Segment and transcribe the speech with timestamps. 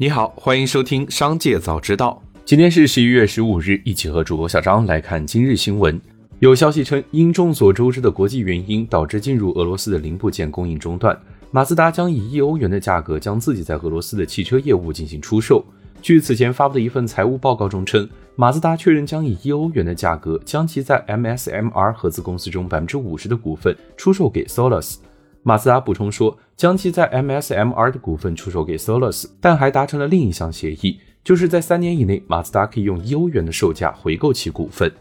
[0.00, 2.22] 你好，欢迎收听《商界早知道》。
[2.46, 6.00] 今天是十一月十五日，一起和主播小张来看今日新闻。
[6.38, 11.14] 有消息称，因众所周知的国际原因，导致进入俄罗斯的零部件供应中断，
[11.50, 15.62] 马自达将以一欧元的价格将自己在俄罗斯的汽车业务进行出售。
[16.00, 24.94] 据此前发布的一份财务报告中称，马自达确认将以一欧元的价格将其在 MSMR 合资公司中百分之五十的股份出售给 Solus。
[25.42, 34.92] 马自达补充说，将其在 MSMR 的股份出售给 Solus，但还达成了另一项协议，就是在三年以内，马自达可以用一欧元的售价回购其股份。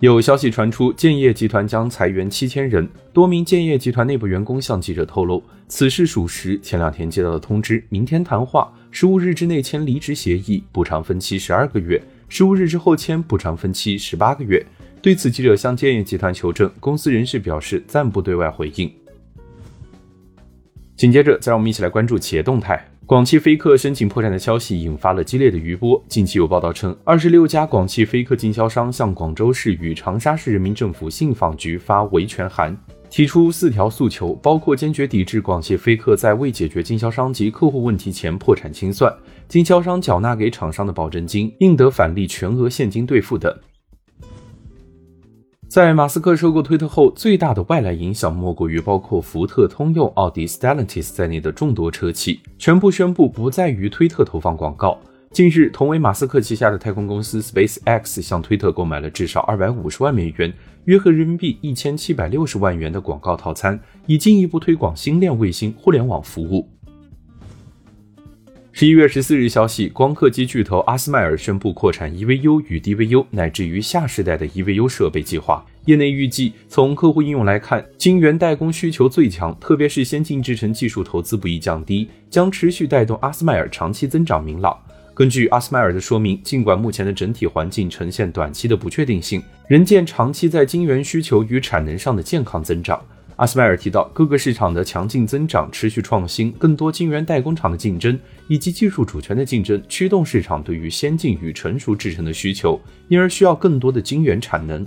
[0.00, 2.88] 有消息传出，建业集团将裁员七千人。
[3.12, 6.58] 多名建业集团内部员工向记者透露，此事属实。
[6.60, 14.64] 前两天接到的通知，明天谈话，十五日之内签离职协议，补偿分期十二个月；十五日之后签补偿分期十八个月。
[15.08, 18.92] 对此，记者向建业集团求证，公司人士表示暂不对外回应。
[20.98, 22.86] 紧接着，再让我们一起来关注企业动态。
[23.06, 26.04] 广汽菲克申请破产的消息引发了激烈的余波。
[26.08, 32.76] 近期有报道称，二十六家广汽菲克经销商向广州市与长沙市人民政府信访局发维权函，
[33.08, 39.10] 提出四条诉求，包括坚决抵制广汽菲克在未解决经销商及客户问题前破产清算，
[39.48, 43.58] 经销商缴纳给厂商的保证金应得返利全额现金兑付等。
[45.68, 54.98] 在马斯克收购推特后，最大的外来影响莫过于包括福特、通用、奥迪、Stellantis 在内的众多车企全部宣布不再于推特投放广告。
[55.30, 60.50] 近日，同为马斯克旗下的太空公司 SpaceX 向推特购买了至少二百五十万美元
[60.86, 66.66] （约合人民币一千七百六十万元）的广告套餐，以进一步推广星链卫星互联网服务。
[68.78, 75.66] 十一月十四日，消息，光刻机巨头阿斯麦尔宣布扩产 EVU 与 DVU，乃至于下世代的 EVU 设备计划。
[75.86, 84.78] 业内预计，从客户应用来看，晶圆代工需求最强，特别是先进制程技术投资不易降低，将持续带动阿斯麦尔长期增长明朗。
[85.12, 93.04] 根据阿斯麦尔的说明，尽管目前的整体环境呈现短期的不确定性，仍见长期在晶圆需求与产能上的健康增长。
[93.38, 98.18] 阿斯麦尔提到，各个市场的强劲增长、持续创新、更多晶圆代工厂的竞争
[98.48, 104.84] 以及技术主权的竞争，驱动市场对于先进与成熟制成的需求，因而需要更多的晶圆产能。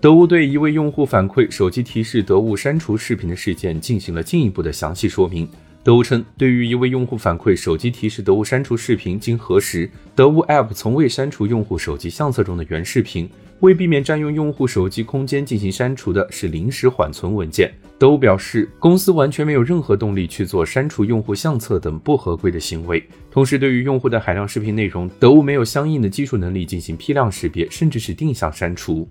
[0.00, 5.48] 得物对一位用户反馈手机提示得物删除视频的事件进行了进一步的详细说明。
[5.86, 13.30] 德物称，对于一位用户反馈手机提示得物删除视频，经核实，得物 App 从未删除用户手机相册中的原视频。
[13.60, 17.72] 为避免占用用户手机空间进行删除的是临时缓存文件。
[18.00, 23.00] 德物表示，公司完全没有任何动力去做删除用户相册等不合规的行为。
[23.30, 29.08] 同时，对于用户的海量视频内容，德物没有相应的技术能力进行批量识别，甚至是定向删除。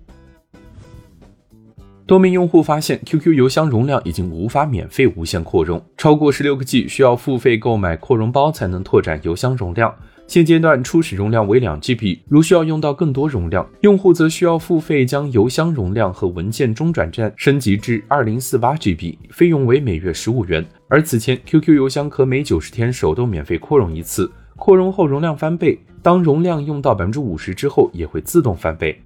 [2.06, 9.92] 多名用户发现，QQ 邮箱容量已经无法免费无限扩容，超过十六个 G 需要付费购买扩容包才能拓展邮箱容量。
[10.28, 20.64] 现阶段初始容量为两 GB，如需要用到更多容量，用户则需要付费将邮箱容量和文件中转站升级至二零四八 GB，费用为每月十五元。
[20.86, 28.96] 而此前 QQ 邮箱可每九十天手动免费扩容一次，扩容后容量翻倍，当容量用到百分之五十之后也会自动翻倍。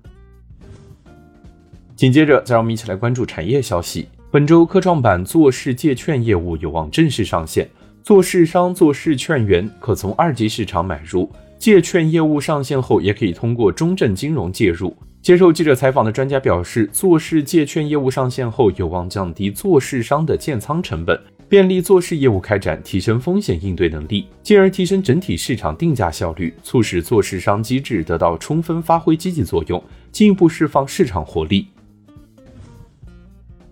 [2.00, 4.08] 紧接着，再让我们一起来关注产业消息。
[4.30, 7.68] 本周科创板做市借券业务有望正式上线，
[8.02, 11.30] 做市商、做市券员可从二级市场买入。
[11.58, 14.96] 借券业务上线后，也可以通过中证金融介入。
[15.20, 31.66] 接受记者采访的专家表示，做市借券业务上线后，有望降低做市商的建仓成本，便利做市业务开展，提升风险应对能力，进而提升整体市场定价效率，促使做市商机制得到充分发挥积极作用，进一步释放市场活力。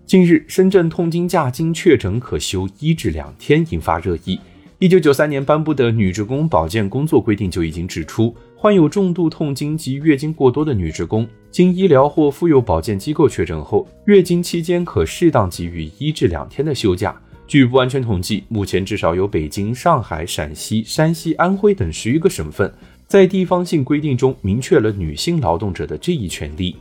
[0.09, 4.39] 近日，深圳痛经假经确诊可休一至两天，引发热议。
[4.79, 17.15] 一九九三年颁布的《女职工保健工作规定》就已经指出，患有重度痛经及月经过多的女职工，经医疗或妇幼保健机构确诊后，月经期间可适当给予一至两天的休假。
[17.45, 22.73] 据不完全统计，目前至少有北京、上海、陕西、山西、安徽等十余个省份，
[23.05, 26.75] 在地方性规定中明确了女性劳动者的这一权利。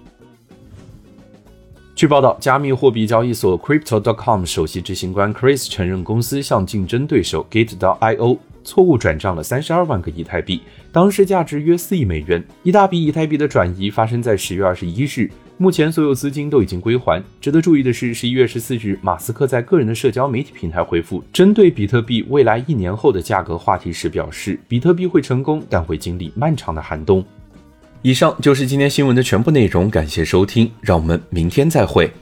[1.98, 10.60] 据报道，加密货币交易所 Crypto.com 首席执行官 Chris 承认，公司向竞争对手 Gate.io 错误转账了三十二万个以太币，
[10.92, 12.40] 当时价值约四亿美元。
[12.62, 17.20] 一大笔以太币的转移发生在十月二十一日，目前所有资金都已经归还。
[17.40, 27.24] 值得注意的是，十一月十四日，马斯克在个人的社交媒体平台回复针对比特币未来一年后的价格话题时表示，比特币会成功，但会经历漫长的寒冬。
[28.02, 32.12] 以上就是今天新闻的全部内容，感谢收听，让我们明天再会。